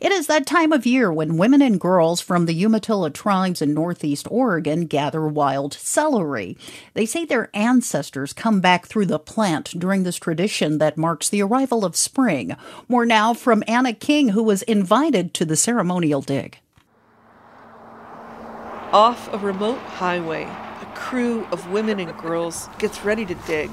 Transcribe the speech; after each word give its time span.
It 0.00 0.12
is 0.12 0.26
that 0.26 0.46
time 0.46 0.72
of 0.72 0.86
year 0.86 1.12
when 1.12 1.36
women 1.36 1.62
and 1.62 1.80
girls 1.80 2.20
from 2.20 2.46
the 2.46 2.54
Umatilla 2.54 3.10
tribes 3.10 3.62
in 3.62 3.74
northeast 3.74 4.26
Oregon 4.30 4.86
gather 4.86 5.26
wild 5.26 5.74
celery. 5.74 6.56
They 6.94 7.06
say 7.06 7.24
their 7.24 7.50
ancestors 7.54 8.32
come 8.32 8.60
back 8.60 8.86
through 8.86 9.06
the 9.06 9.18
plant 9.18 9.78
during 9.78 10.02
this 10.02 10.16
tradition 10.16 10.78
that 10.78 10.96
marks 10.96 11.28
the 11.28 11.42
arrival 11.42 11.84
of 11.84 11.96
spring. 11.96 12.56
More 12.88 13.06
now 13.06 13.34
from 13.34 13.62
Anna 13.68 13.92
King, 13.92 14.30
who 14.30 14.42
was 14.42 14.62
invited 14.62 15.34
to 15.34 15.44
the 15.44 15.56
ceremonial 15.56 16.20
dig. 16.22 16.58
Off 18.92 19.32
a 19.32 19.38
remote 19.38 19.78
highway, 19.78 20.44
a 20.44 20.92
crew 20.94 21.46
of 21.50 21.70
women 21.70 21.98
and 21.98 22.16
girls 22.18 22.68
gets 22.78 23.04
ready 23.04 23.26
to 23.26 23.34
dig. 23.46 23.70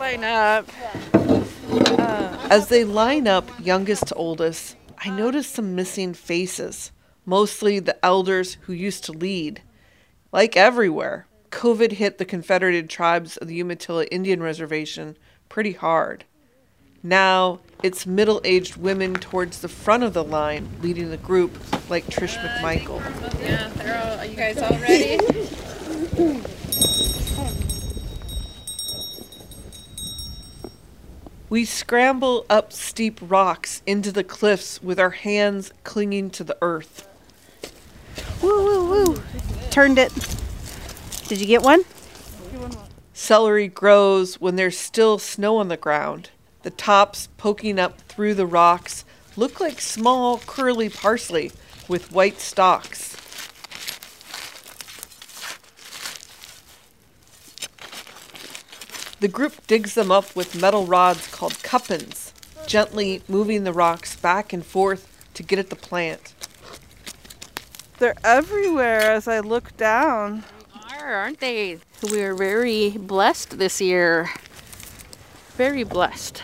Line 0.00 0.24
up. 0.24 0.66
Um, 1.12 2.38
as 2.50 2.68
they 2.68 2.84
line 2.84 3.28
up, 3.28 3.50
youngest 3.60 4.06
to 4.06 4.14
oldest, 4.14 4.76
I 4.98 5.10
notice 5.10 5.46
some 5.46 5.74
missing 5.74 6.14
faces, 6.14 6.90
mostly 7.26 7.80
the 7.80 8.02
elders 8.04 8.56
who 8.62 8.72
used 8.72 9.04
to 9.04 9.12
lead. 9.12 9.62
Like 10.32 10.56
everywhere, 10.56 11.26
COVID 11.50 11.92
hit 11.92 12.16
the 12.16 12.24
Confederated 12.24 12.88
Tribes 12.88 13.36
of 13.36 13.48
the 13.48 13.60
Umatilla 13.60 14.06
Indian 14.06 14.42
Reservation 14.42 15.18
pretty 15.50 15.72
hard. 15.72 16.24
Now, 17.02 17.60
it's 17.82 18.06
middle 18.06 18.40
aged 18.42 18.76
women 18.76 19.12
towards 19.14 19.60
the 19.60 19.68
front 19.68 20.02
of 20.02 20.14
the 20.14 20.24
line 20.24 20.66
leading 20.80 21.10
the 21.10 21.18
group, 21.18 21.52
like 21.90 22.06
Trish 22.06 22.38
McMichael. 22.38 23.00
Yeah, 23.42 23.68
they're 23.76 24.02
all, 24.02 24.18
are 24.18 24.24
you 24.24 24.36
guys 24.36 24.56
all 24.62 24.78
ready? 24.78 25.18
We 31.50 31.64
scramble 31.64 32.46
up 32.48 32.72
steep 32.72 33.18
rocks 33.20 33.82
into 33.84 34.12
the 34.12 34.22
cliffs 34.22 34.80
with 34.80 35.00
our 35.00 35.10
hands 35.10 35.72
clinging 35.82 36.30
to 36.30 36.44
the 36.44 36.56
earth. 36.62 37.08
Woo, 38.40 38.64
woo, 38.64 38.88
woo. 38.88 39.22
Turned 39.68 39.98
it. 39.98 40.12
Did 41.26 41.40
you 41.40 41.48
get 41.48 41.62
one? 41.62 41.82
Celery 43.12 43.66
grows 43.66 44.40
when 44.40 44.54
there's 44.54 44.78
still 44.78 45.18
snow 45.18 45.56
on 45.56 45.66
the 45.66 45.76
ground. 45.76 46.30
The 46.62 46.70
tops 46.70 47.28
poking 47.36 47.80
up 47.80 48.00
through 48.02 48.34
the 48.34 48.46
rocks 48.46 49.04
look 49.34 49.58
like 49.58 49.80
small 49.80 50.38
curly 50.38 50.88
parsley 50.88 51.50
with 51.88 52.12
white 52.12 52.38
stalks. 52.38 53.09
The 59.20 59.28
group 59.28 59.66
digs 59.66 59.94
them 59.94 60.10
up 60.10 60.34
with 60.34 60.58
metal 60.58 60.86
rods 60.86 61.26
called 61.26 61.62
cuppins, 61.62 62.32
gently 62.66 63.22
moving 63.28 63.64
the 63.64 63.72
rocks 63.72 64.16
back 64.16 64.54
and 64.54 64.64
forth 64.64 65.06
to 65.34 65.42
get 65.42 65.58
at 65.58 65.68
the 65.68 65.76
plant. 65.76 66.32
They're 67.98 68.16
everywhere 68.24 69.12
as 69.12 69.28
I 69.28 69.40
look 69.40 69.76
down. 69.76 70.44
They 70.72 70.96
Are, 70.96 71.14
aren't 71.14 71.40
they? 71.40 71.80
We're 72.02 72.34
very 72.34 72.90
blessed 72.92 73.58
this 73.58 73.78
year. 73.78 74.30
Very 75.54 75.84
blessed. 75.84 76.42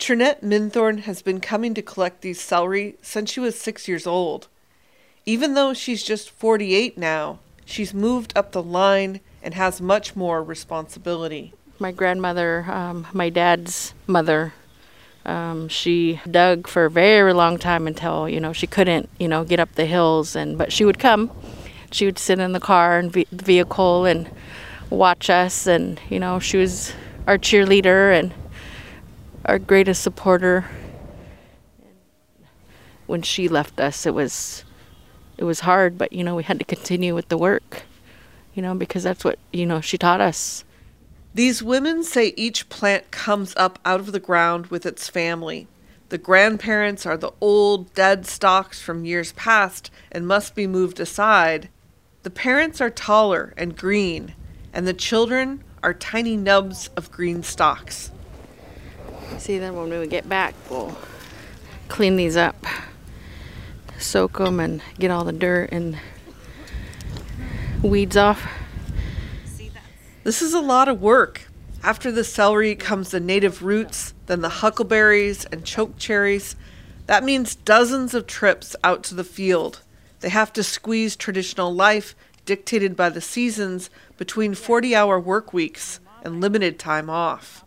Trinette 0.00 0.42
Minthorn 0.42 1.02
has 1.02 1.22
been 1.22 1.40
coming 1.40 1.72
to 1.72 1.82
collect 1.82 2.20
these 2.20 2.40
celery 2.40 2.96
since 3.00 3.30
she 3.30 3.38
was 3.38 3.56
six 3.56 3.86
years 3.86 4.08
old. 4.08 4.48
Even 5.24 5.54
though 5.54 5.72
she's 5.72 6.02
just 6.02 6.30
48 6.30 6.98
now, 6.98 7.38
she's 7.64 7.94
moved 7.94 8.32
up 8.36 8.50
the 8.50 8.62
line 8.62 9.20
and 9.44 9.54
has 9.54 9.80
much 9.80 10.16
more 10.16 10.42
responsibility. 10.42 11.52
My 11.78 11.92
grandmother, 11.92 12.64
um, 12.68 13.06
my 13.12 13.28
dad's 13.28 13.92
mother, 14.06 14.54
um, 15.26 15.68
she 15.68 16.20
dug 16.28 16.66
for 16.66 16.86
a 16.86 16.90
very 16.90 17.32
long 17.32 17.58
time 17.58 17.86
until 17.86 18.28
you 18.28 18.40
know 18.40 18.52
she 18.52 18.66
couldn't 18.66 19.08
you 19.18 19.28
know 19.28 19.44
get 19.44 19.60
up 19.60 19.72
the 19.74 19.86
hills 19.86 20.34
and 20.34 20.58
but 20.58 20.72
she 20.72 20.84
would 20.84 20.98
come. 20.98 21.30
She 21.92 22.06
would 22.06 22.18
sit 22.18 22.40
in 22.40 22.52
the 22.52 22.60
car 22.60 22.98
and 22.98 23.12
ve- 23.12 23.26
vehicle 23.30 24.04
and 24.06 24.28
watch 24.90 25.30
us 25.30 25.66
and 25.66 26.00
you 26.08 26.18
know 26.18 26.38
she 26.38 26.56
was 26.56 26.92
our 27.26 27.38
cheerleader 27.38 28.18
and 28.18 28.34
our 29.44 29.58
greatest 29.58 30.02
supporter. 30.02 30.64
When 33.06 33.22
she 33.22 33.48
left 33.48 33.78
us 33.80 34.06
it 34.06 34.14
was 34.14 34.64
it 35.36 35.44
was 35.44 35.60
hard 35.60 35.98
but 35.98 36.12
you 36.12 36.24
know 36.24 36.34
we 36.34 36.42
had 36.42 36.58
to 36.58 36.64
continue 36.64 37.14
with 37.14 37.28
the 37.28 37.36
work 37.36 37.84
you 38.54 38.62
know, 38.62 38.74
because 38.74 39.02
that's 39.02 39.24
what, 39.24 39.38
you 39.52 39.66
know, 39.66 39.80
she 39.80 39.98
taught 39.98 40.20
us. 40.20 40.64
These 41.34 41.62
women 41.62 42.04
say 42.04 42.32
each 42.36 42.68
plant 42.68 43.10
comes 43.10 43.54
up 43.56 43.80
out 43.84 44.00
of 44.00 44.12
the 44.12 44.20
ground 44.20 44.68
with 44.68 44.86
its 44.86 45.08
family. 45.08 45.66
The 46.08 46.18
grandparents 46.18 47.06
are 47.06 47.16
the 47.16 47.32
old, 47.40 47.92
dead 47.94 48.24
stalks 48.24 48.80
from 48.80 49.04
years 49.04 49.32
past 49.32 49.90
and 50.12 50.28
must 50.28 50.54
be 50.54 50.68
moved 50.68 51.00
aside. 51.00 51.68
The 52.22 52.30
parents 52.30 52.80
are 52.80 52.90
taller 52.90 53.52
and 53.56 53.76
green, 53.76 54.34
and 54.72 54.86
the 54.86 54.94
children 54.94 55.64
are 55.82 55.92
tiny 55.92 56.36
nubs 56.36 56.88
of 56.96 57.10
green 57.10 57.42
stalks. 57.42 58.12
See, 59.38 59.58
then 59.58 59.74
when 59.74 59.90
we 59.90 60.06
get 60.06 60.28
back, 60.28 60.54
we'll 60.70 60.96
clean 61.88 62.14
these 62.16 62.36
up, 62.36 62.64
soak 63.98 64.38
them, 64.38 64.60
and 64.60 64.82
get 64.98 65.10
all 65.10 65.24
the 65.24 65.32
dirt 65.32 65.70
and 65.72 65.98
weeds 67.90 68.16
off. 68.16 68.46
This 70.24 70.40
is 70.40 70.54
a 70.54 70.60
lot 70.60 70.88
of 70.88 71.02
work. 71.02 71.48
After 71.82 72.10
the 72.10 72.24
celery 72.24 72.74
comes 72.74 73.10
the 73.10 73.20
native 73.20 73.62
roots, 73.62 74.14
then 74.26 74.40
the 74.40 74.48
huckleberries 74.48 75.44
and 75.46 75.66
choke 75.66 75.98
cherries. 75.98 76.56
That 77.06 77.24
means 77.24 77.54
dozens 77.54 78.14
of 78.14 78.26
trips 78.26 78.74
out 78.82 79.02
to 79.04 79.14
the 79.14 79.22
field. 79.22 79.82
They 80.20 80.30
have 80.30 80.50
to 80.54 80.62
squeeze 80.62 81.14
traditional 81.14 81.74
life, 81.74 82.16
dictated 82.46 82.96
by 82.96 83.10
the 83.10 83.20
seasons, 83.20 83.90
between 84.16 84.54
40 84.54 84.96
hour 84.96 85.20
work 85.20 85.52
weeks 85.52 86.00
and 86.22 86.40
limited 86.40 86.78
time 86.78 87.10
off. 87.10 87.64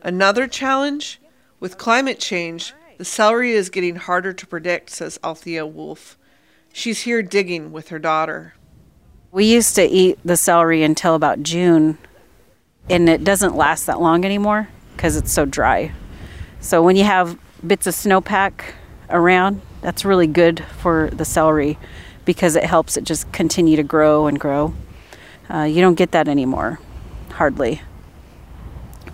Another 0.00 0.46
challenge? 0.46 1.20
With 1.58 1.76
climate 1.76 2.20
change, 2.20 2.72
the 2.98 3.04
celery 3.04 3.50
is 3.50 3.68
getting 3.68 3.96
harder 3.96 4.32
to 4.32 4.46
predict, 4.46 4.90
says 4.90 5.18
Althea 5.24 5.66
Wolf. 5.66 6.16
She's 6.72 7.02
here 7.02 7.22
digging 7.22 7.72
with 7.72 7.88
her 7.88 7.98
daughter. 7.98 8.54
We 9.32 9.44
used 9.44 9.76
to 9.76 9.84
eat 9.84 10.18
the 10.24 10.36
celery 10.36 10.82
until 10.82 11.14
about 11.14 11.44
June, 11.44 11.98
and 12.88 13.08
it 13.08 13.22
doesn't 13.22 13.54
last 13.54 13.86
that 13.86 14.00
long 14.00 14.24
anymore 14.24 14.68
because 14.96 15.16
it's 15.16 15.30
so 15.30 15.44
dry. 15.44 15.92
So 16.60 16.82
when 16.82 16.96
you 16.96 17.04
have 17.04 17.38
bits 17.64 17.86
of 17.86 17.94
snowpack 17.94 18.74
around, 19.08 19.60
that's 19.82 20.04
really 20.04 20.26
good 20.26 20.64
for 20.78 21.10
the 21.12 21.24
celery 21.24 21.78
because 22.24 22.56
it 22.56 22.64
helps 22.64 22.96
it 22.96 23.04
just 23.04 23.30
continue 23.30 23.76
to 23.76 23.84
grow 23.84 24.26
and 24.26 24.38
grow. 24.38 24.74
Uh, 25.48 25.62
you 25.62 25.80
don't 25.80 25.94
get 25.94 26.10
that 26.10 26.26
anymore, 26.26 26.80
hardly, 27.30 27.82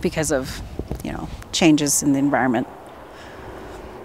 because 0.00 0.33
of 0.33 0.62
you 1.04 1.12
know 1.12 1.28
changes 1.53 2.03
in 2.03 2.15
the 2.15 2.19
environment. 2.19 2.66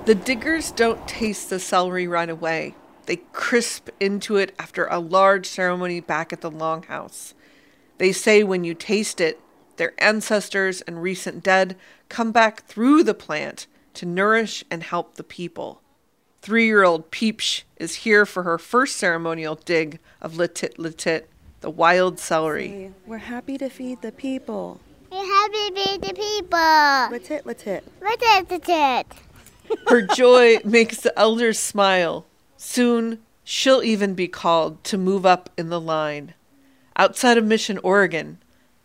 The 0.05 0.16
diggers 0.16 0.72
don't 0.72 1.07
taste 1.07 1.49
the 1.49 1.59
celery 1.59 2.07
right 2.07 2.29
away. 2.29 2.75
They 3.06 3.17
crisp 3.34 3.89
into 4.00 4.38
it 4.38 4.53
after 4.59 4.85
a 4.85 5.00
large 5.00 5.45
ceremony 5.45 6.00
back 6.00 6.31
at 6.31 6.41
the 6.41 6.51
longhouse. 6.51 7.34
They 7.97 8.12
say 8.12 8.44
when 8.44 8.63
you 8.63 8.73
taste 8.73 9.22
it, 9.22 9.39
their 9.78 9.94
ancestors 9.97 10.81
and 10.81 11.01
recent 11.01 11.44
dead 11.44 11.75
come 12.09 12.31
back 12.31 12.66
through 12.66 13.03
the 13.03 13.13
plant 13.13 13.67
to 13.95 14.06
nourish 14.06 14.63
and 14.69 14.84
help 14.84 15.16
the 15.16 15.23
people. 15.23 15.81
Three 16.41 16.66
year 16.66 16.84
old 16.84 17.11
Peepsh 17.11 17.63
is 17.78 17.95
here 17.97 18.25
for 18.25 18.44
her 18.44 18.57
first 18.57 18.97
ceremonial 18.97 19.56
dig 19.56 20.00
of 20.22 20.34
Latit 20.34 20.75
Latit, 20.78 21.23
the 21.61 21.69
wild 21.69 22.19
celery. 22.19 22.94
We're 23.06 23.17
happy 23.17 23.57
to 23.57 23.69
feed 23.69 24.01
the 24.01 24.11
people. 24.11 24.79
We're 25.11 25.25
happy 25.25 25.70
to 25.70 25.84
feed 25.84 26.02
the 26.02 26.14
people. 26.14 26.58
Latit 26.58 27.43
Latit. 27.43 27.81
Latit 28.02 28.47
Latit. 28.47 29.05
Her 29.87 30.02
joy 30.02 30.59
makes 30.66 31.02
the 31.02 31.17
elders 31.17 31.59
smile 31.59 32.26
Soon, 32.63 33.17
she'll 33.43 33.81
even 33.81 34.13
be 34.13 34.28
called 34.28 34.84
to 34.84 34.96
move 34.96 35.25
up 35.25 35.49
in 35.58 35.69
the 35.69 35.81
line. 35.81 36.35
Outside 36.96 37.40
of 37.40 37.43
Mission, 37.43 37.79
Oregon, 37.79 38.37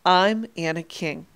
I'm 0.02 0.46
Anna 0.56 0.82
King. 0.82 1.26